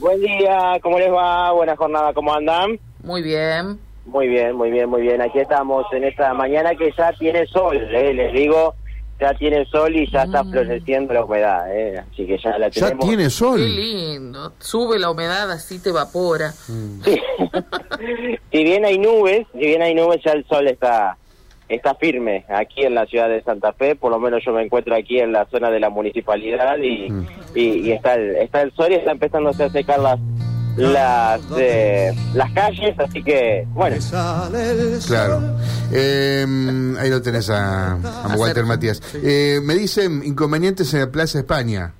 [0.00, 1.52] Buen día, ¿cómo les va?
[1.52, 2.80] Buena jornada, ¿cómo andan?
[3.04, 3.78] Muy bien.
[4.06, 5.22] Muy bien, muy bien, muy bien.
[5.22, 8.12] Aquí estamos en esta mañana que ya tiene sol, ¿eh?
[8.12, 8.74] les digo,
[9.20, 10.50] ya tiene sol y ya está Mm.
[10.50, 11.98] floreciendo la humedad, ¿eh?
[12.10, 13.06] así que ya la Ya tenemos.
[13.06, 13.60] tiene Qué sol.
[13.60, 14.52] lindo.
[14.58, 16.52] Sube la humedad, así te evapora.
[17.04, 17.20] Sí.
[18.50, 21.16] si bien hay nubes, si bien hay nubes, ya el sol está
[21.68, 24.94] está firme aquí en la ciudad de Santa Fe, por lo menos yo me encuentro
[24.94, 27.26] aquí en la zona de la municipalidad y, Mm.
[27.54, 30.18] y, y está el está el sol y está empezando a secar las
[30.76, 33.96] las eh, las calles, así que bueno,
[35.06, 35.40] Claro.
[35.92, 36.46] Eh,
[37.00, 39.02] ahí lo tenés a, a Walter Matías.
[39.22, 41.92] Eh, me dicen inconvenientes en la Plaza España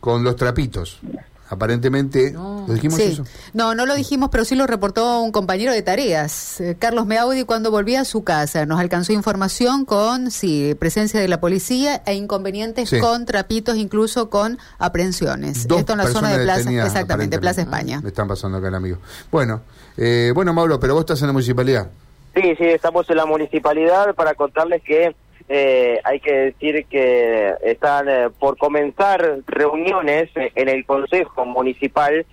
[0.00, 1.00] con los trapitos.
[1.48, 2.64] Aparentemente, No.
[2.66, 3.04] ¿lo dijimos Sí.
[3.04, 3.24] eso?
[3.52, 7.44] No, no lo dijimos, pero sí lo reportó un compañero de tareas, eh, Carlos Meaudi,
[7.44, 8.66] cuando volvía a su casa.
[8.66, 12.98] Nos alcanzó información con, sí, presencia de la policía e inconvenientes Sí.
[12.98, 15.68] con trapitos, incluso con aprehensiones.
[15.68, 17.60] Dos Esto en la zona de Plaza, detenidas, exactamente, Plaza.
[17.62, 18.00] España.
[18.00, 18.98] Me están pasando acá el amigo.
[19.30, 19.60] Bueno,
[19.96, 21.88] eh, bueno, Mauro, pero vos estás en la municipalidad.
[22.34, 25.14] Sí, sí, estamos en la municipalidad para contarles que
[25.48, 32.26] eh, hay que decir que están eh, por comenzar reuniones eh, en el Consejo Municipal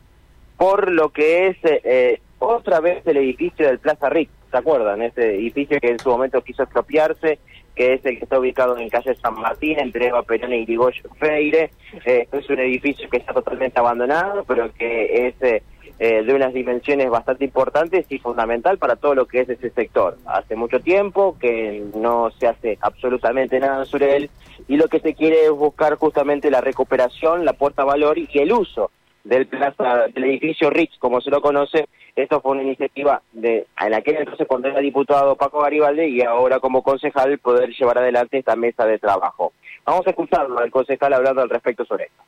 [0.58, 5.02] por lo que es eh, otra vez el edificio del Plaza Ric, ¿se acuerdan?
[5.02, 7.40] Este edificio que en su momento quiso expropiarse,
[7.76, 11.04] que es el que está ubicado en calle San Martín, entre Eva Perón y Irigoyen
[11.18, 11.72] Freire.
[12.06, 15.64] Eh, es un edificio que está totalmente abandonado, pero que es...
[16.00, 20.18] eh, de unas dimensiones bastante importantes y fundamental para todo lo que es ese sector.
[20.26, 24.30] Hace mucho tiempo que no se hace absolutamente nada sobre él
[24.68, 28.52] y lo que se quiere es buscar justamente la recuperación, la puerta valor y el
[28.52, 28.92] uso
[29.24, 31.88] del plaza del edificio Rich, como se lo conoce.
[32.16, 36.60] Esto fue una iniciativa de en aquel entonces cuando era diputado Paco Garibaldi y ahora
[36.60, 39.54] como concejal poder llevar adelante esta mesa de trabajo.
[39.86, 42.24] Vamos a escucharlo al concejal hablando al respecto sobre esto.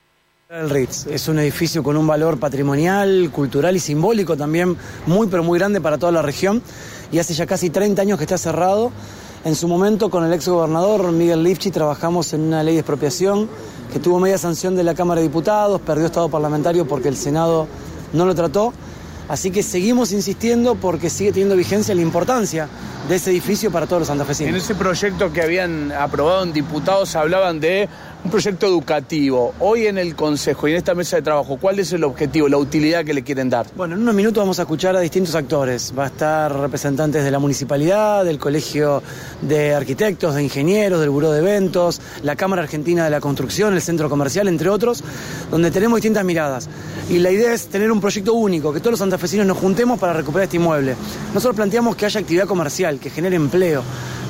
[0.47, 5.43] El Ritz es un edificio con un valor patrimonial, cultural y simbólico también muy pero
[5.43, 6.61] muy grande para toda la región
[7.11, 8.91] y hace ya casi 30 años que está cerrado.
[9.43, 13.49] En su momento con el ex gobernador Miguel Lifchi trabajamos en una ley de expropiación
[13.91, 17.67] que tuvo media sanción de la Cámara de Diputados, perdió estado parlamentario porque el Senado
[18.13, 18.71] no lo trató.
[19.27, 22.69] Así que seguimos insistiendo porque sigue teniendo vigencia la importancia
[23.09, 24.63] de ese edificio para todos los En santafesinos.
[24.63, 27.89] ese proyecto que habían aprobado en diputados hablaban de
[28.25, 29.53] un proyecto educativo.
[29.59, 32.57] Hoy en el Consejo y en esta mesa de trabajo, ¿cuál es el objetivo, la
[32.57, 33.67] utilidad que le quieren dar?
[33.75, 35.93] Bueno, en unos minutos vamos a escuchar a distintos actores.
[35.95, 39.03] Va a estar representantes de la municipalidad, del Colegio
[39.43, 43.81] de Arquitectos, de Ingenieros, del Buró de Eventos, la Cámara Argentina de la Construcción, el
[43.83, 45.03] Centro Comercial, entre otros,
[45.51, 46.67] donde tenemos distintas miradas.
[47.11, 50.13] Y la idea es tener un proyecto único, que todos los santafesinos nos juntemos para
[50.13, 50.95] recuperar este inmueble.
[51.31, 53.83] Nosotros planteamos que haya actividad comercial, que genere empleo.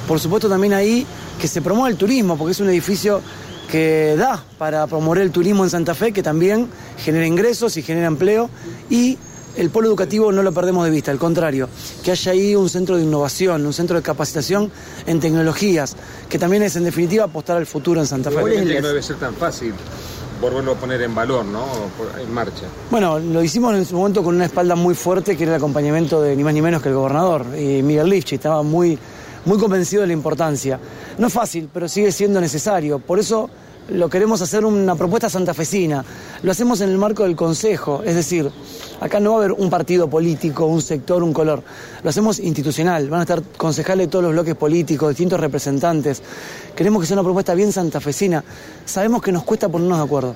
[0.06, 1.08] Por supuesto también ahí
[1.40, 3.22] que se promueva el turismo, porque es un edificio
[3.70, 6.68] que da para promover el turismo en Santa Fe, que también
[6.98, 8.50] genera ingresos y genera empleo.
[8.90, 9.18] Y
[9.58, 11.70] el polo educativo no lo perdemos de vista, al contrario,
[12.04, 14.72] que haya ahí un centro de innovación, un centro de capacitación
[15.06, 15.96] en tecnologías,
[16.30, 18.44] que también es en definitiva apostar al futuro en Santa Fe.
[18.44, 19.74] Que no debe ser tan fácil
[20.42, 21.66] volverlo a poner en valor, ¿no?
[22.22, 22.66] En marcha.
[22.92, 26.22] Bueno, lo hicimos en su momento con una espalda muy fuerte, que era el acompañamiento
[26.22, 29.00] de ni más ni menos que el gobernador, y Miguel Lifchi, estaba muy,
[29.46, 30.80] muy convencido de la importancia.
[31.18, 33.00] No es fácil, pero sigue siendo necesario.
[33.00, 33.50] Por eso
[33.90, 36.04] lo queremos hacer una propuesta santafesina.
[36.42, 38.50] Lo hacemos en el marco del Consejo, es decir,
[39.00, 41.62] acá no va a haber un partido político, un sector, un color.
[42.04, 46.22] Lo hacemos institucional, van a estar concejales de todos los bloques políticos, distintos representantes.
[46.76, 48.44] Queremos que sea una propuesta bien santafesina.
[48.86, 50.36] Sabemos que nos cuesta ponernos de acuerdo.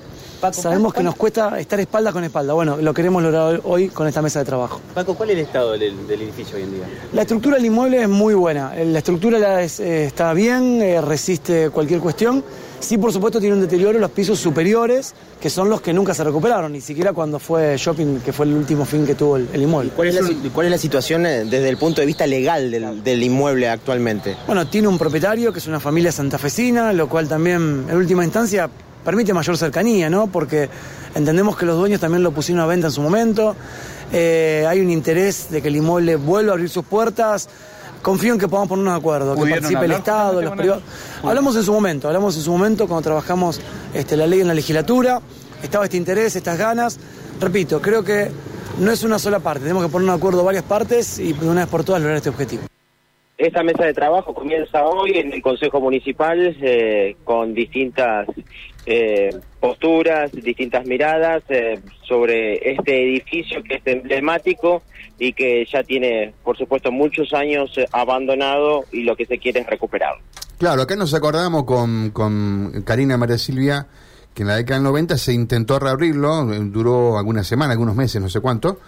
[0.52, 2.54] Sabemos que nos cuesta estar espalda con espalda.
[2.54, 4.80] Bueno, lo queremos lograr hoy con esta mesa de trabajo.
[4.94, 6.84] Paco, ¿cuál es el estado del, del edificio hoy en día?
[7.14, 8.74] La estructura del inmueble es muy buena.
[8.76, 12.44] La estructura la es- eh, está bien, eh, resiste cualquier cuestión.
[12.80, 16.24] Sí, por supuesto, tiene un deterioro los pisos superiores, que son los que nunca se
[16.24, 19.64] recuperaron, ni siquiera cuando fue shopping, que fue el último fin que tuvo el, el
[19.64, 19.92] inmueble.
[19.94, 22.72] ¿Cuál es, la, si- cuál es la situación eh, desde el punto de vista legal
[22.72, 24.38] del, del inmueble actualmente?
[24.48, 28.70] Bueno, tiene un propietario que es una familia santafesina, lo cual también, en última instancia,
[29.04, 30.28] permite mayor cercanía, ¿no?
[30.28, 30.70] Porque
[31.16, 33.56] entendemos que los dueños también lo pusieron a venta en su momento.
[34.12, 37.50] Eh, hay un interés de que el inmueble vuelva a abrir sus puertas.
[38.02, 40.84] Confío en que podamos ponernos de acuerdo, que ¿Pudieron participe el Estado, los privados.
[41.22, 43.60] Hablamos en su momento, hablamos en su momento cuando trabajamos
[43.94, 45.20] este, la ley en la legislatura.
[45.62, 46.98] Estaba este interés, estas ganas.
[47.42, 48.32] Repito, creo que
[48.80, 51.62] no es una sola parte, tenemos que ponernos de acuerdo varias partes y de una
[51.62, 52.69] vez por todas lograr este objetivo.
[53.40, 58.28] Esta mesa de trabajo comienza hoy en el Consejo Municipal eh, con distintas
[58.86, 59.30] eh,
[59.62, 64.84] posturas, distintas miradas eh, sobre este edificio que es emblemático
[65.18, 69.62] y que ya tiene, por supuesto, muchos años eh, abandonado y lo que se quiere
[69.62, 70.22] es recuperarlo.
[70.58, 73.88] Claro, acá nos acordamos con, con Karina María Silvia
[74.34, 78.28] que en la década del 90 se intentó reabrirlo, duró algunas semanas, algunos meses, no
[78.28, 78.80] sé cuánto.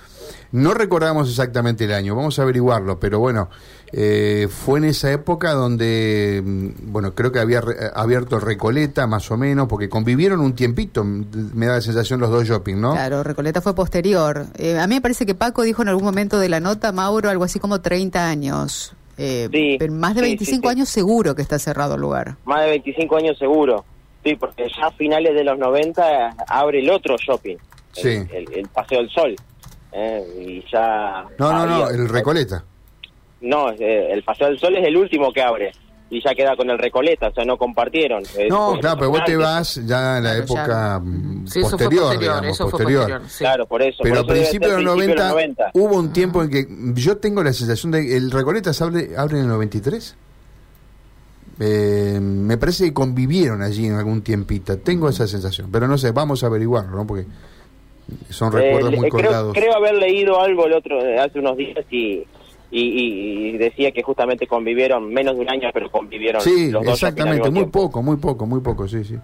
[0.54, 3.50] No recordamos exactamente el año, vamos a averiguarlo, pero bueno,
[3.94, 9.32] eh, fue en esa época donde, mm, bueno, creo que había re- abierto Recoleta más
[9.32, 12.92] o menos, porque convivieron un tiempito, me da la sensación los dos shopping, ¿no?
[12.94, 14.46] Claro, Recoleta fue posterior.
[14.58, 17.30] Eh, a mí me parece que Paco dijo en algún momento de la nota, Mauro,
[17.30, 18.94] algo así como 30 años.
[19.18, 20.78] Eh, Sí, pero más de sí, 25 sí, sí.
[20.78, 22.36] años seguro que está cerrado el lugar.
[22.46, 23.86] Más de 25 años seguro.
[24.24, 27.56] Sí, porque ya a finales de los 90 abre el otro shopping,
[28.04, 29.36] el, el- el Paseo del Sol.
[29.94, 31.26] Eh, y ya...
[31.38, 32.64] No, no, no, el Recoleta.
[33.42, 35.72] No, eh, el Paseo del Sol es el último que abre.
[36.14, 38.22] Y ya queda con el Recoleta, o sea, no compartieron.
[38.50, 41.00] No, claro, pero vos te vas ya en la Claro, época ya.
[41.00, 43.02] mm, Sí, eso fue posterior, posterior, digamos, eso fue posterior.
[43.04, 43.30] posterior.
[43.32, 43.38] sí.
[43.40, 43.98] Claro, por eso.
[44.04, 46.68] Pero por a principios de los principio 90, hubo un tiempo en que
[47.02, 50.18] yo tengo la sensación de que el Recoleta se abre, abre en el 93.
[51.60, 54.78] Eh, me parece que convivieron allí en algún tiempito.
[54.80, 57.08] Tengo esa sensación, pero no sé, vamos a averiguarlo, ¿no?
[57.08, 57.26] Porque
[58.30, 59.54] son recuerdos Eh, muy creo, colgados.
[59.54, 62.24] creo haber leído algo el otro eh, hace unos días y,
[62.72, 67.50] y, decía que justamente convivieron menos de un año, pero convivieron Sí, los dos exactamente,
[67.50, 67.82] muy tiempo.
[67.84, 69.16] poco, muy poco, muy poco, sí, sí.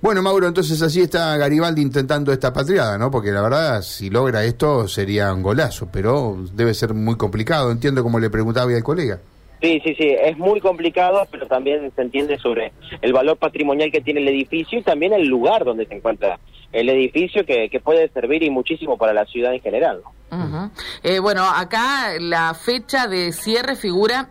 [0.00, 3.08] Bueno, Mauro, entonces así está Garibaldi intentando esta patriada, ¿no?
[3.10, 7.70] Porque la verdad, si logra esto, sería un golazo, pero debe ser muy complicado.
[7.70, 9.20] Entiendo como le preguntaba al colega.
[9.60, 14.00] Sí, sí, sí, es muy complicado, pero también se entiende sobre el valor patrimonial que
[14.00, 16.36] tiene el edificio y también el lugar donde se encuentra
[16.72, 20.00] el edificio que, que puede servir y muchísimo para la ciudad en general.
[20.02, 20.70] ¿no?
[21.02, 24.30] Eh, bueno, acá la fecha de cierre figura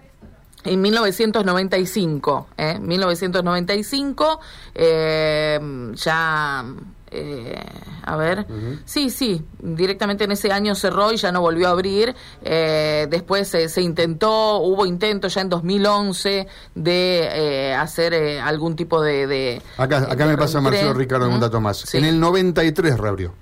[0.64, 2.48] en 1995.
[2.58, 2.80] ¿eh?
[2.80, 4.40] 1995,
[4.76, 5.60] eh,
[5.94, 6.66] ya,
[7.12, 7.56] eh,
[8.04, 8.46] a ver,
[8.86, 12.16] sí, sí, directamente en ese año cerró y ya no volvió a abrir.
[12.44, 18.76] Eh, después eh, se intentó, hubo intentos ya en 2011 de eh, hacer eh, algún
[18.76, 19.28] tipo de...
[19.28, 20.62] de Acá, acá de me pasa.
[20.62, 21.78] Marcelo Ricardo un dato más.
[21.80, 21.98] Sí.
[21.98, 23.34] En el 93 reabrió.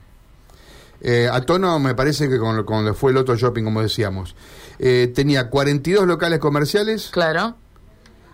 [1.01, 4.35] Eh, a tono me parece que con, cuando fue el otro shopping, como decíamos.
[4.79, 7.55] Eh, tenía 42 locales comerciales, Claro.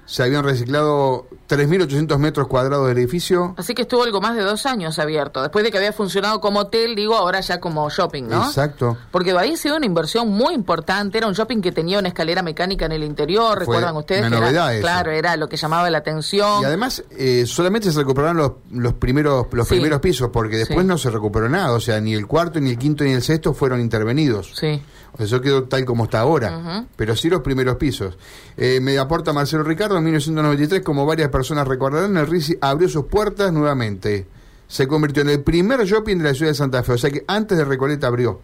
[0.05, 3.53] Se habían reciclado 3.800 metros cuadrados del edificio.
[3.57, 5.41] Así que estuvo algo más de dos años abierto.
[5.41, 8.45] Después de que había funcionado como hotel, digo, ahora ya como shopping, ¿no?
[8.45, 8.97] Exacto.
[9.11, 11.17] Porque había sido una inversión muy importante.
[11.17, 13.53] Era un shopping que tenía una escalera mecánica en el interior.
[13.65, 14.21] Fue ¿Recuerdan ustedes?
[14.21, 14.81] una que era- novedad eso.
[14.81, 16.61] Claro, era lo que llamaba la atención.
[16.61, 19.75] Y además, eh, solamente se recuperaron los, los primeros los Sí.
[19.75, 20.85] primeros pisos, porque después Sí.
[20.87, 21.71] no se recuperó nada.
[21.73, 24.51] O sea, ni el cuarto, ni el quinto, ni el sexto fueron intervenidos.
[24.55, 24.81] Sí.
[25.13, 26.85] O sea, eso quedó tal como está ahora.
[26.97, 28.17] Pero sí los primeros pisos.
[28.57, 33.05] Eh, me aporta Marcelo Ricardo, en 1993, como varias personas recordarán, el RISI abrió sus
[33.05, 34.27] puertas nuevamente.
[34.67, 36.93] Se convirtió en el primer shopping de la ciudad de Santa Fe.
[36.93, 38.41] O sea que antes de Recoleta abrió.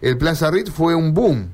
[0.00, 1.50] El Plaza Rit fue un boom.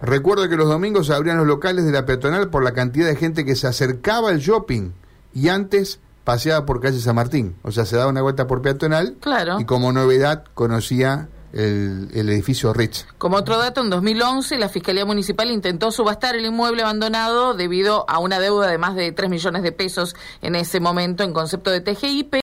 [0.00, 3.16] Recuerdo que los domingos se abrían los locales de la peatonal por la cantidad de
[3.16, 4.92] gente que se acercaba al shopping
[5.34, 7.54] y antes paseaba por calle San Martín.
[7.62, 9.60] O sea, se daba una vuelta por peatonal Claro.
[9.60, 13.06] y como novedad conocía el, edificio Rich.
[13.18, 18.18] Como otro dato, en 2011 la Fiscalía Municipal intentó subastar el inmueble abandonado debido a
[18.18, 21.80] una deuda de más de 3 millones de pesos en ese momento en concepto de
[21.80, 22.34] TGIP.